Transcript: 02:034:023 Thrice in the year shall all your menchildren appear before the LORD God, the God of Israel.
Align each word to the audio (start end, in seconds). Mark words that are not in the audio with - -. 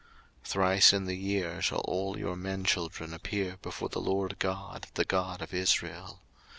02:034:023 0.39 0.47
Thrice 0.49 0.93
in 0.93 1.05
the 1.05 1.15
year 1.15 1.61
shall 1.61 1.81
all 1.81 2.17
your 2.17 2.35
menchildren 2.35 3.13
appear 3.13 3.57
before 3.61 3.89
the 3.89 4.01
LORD 4.01 4.39
God, 4.39 4.87
the 4.95 5.05
God 5.05 5.43
of 5.43 5.53
Israel. 5.53 6.23